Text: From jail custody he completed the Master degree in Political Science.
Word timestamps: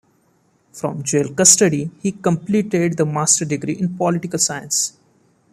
From 0.73 1.03
jail 1.03 1.31
custody 1.31 1.91
he 2.01 2.11
completed 2.11 2.97
the 2.97 3.05
Master 3.05 3.45
degree 3.45 3.77
in 3.79 3.97
Political 3.99 4.39
Science. 4.39 4.97